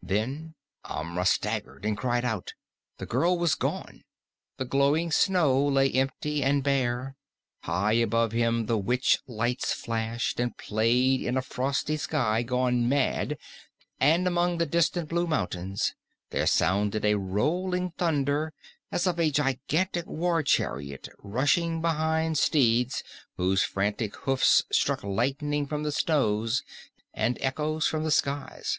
[0.00, 0.54] Then
[0.84, 2.54] Amra staggered and cried out.
[2.98, 4.04] The girl was gone.
[4.56, 7.16] The glowing snow lay empty and bare;
[7.64, 13.38] high above him the witch lights flashed and played in a frosty sky gone mad
[13.98, 15.96] and among the distant blue mountains
[16.30, 18.52] there sounded a rolling thunder
[18.92, 23.02] as of a gigantic war chariot rushing behind steeds
[23.36, 26.62] whose frantic hoofs struck lightning from the snows
[27.12, 28.78] and echoes from the skies.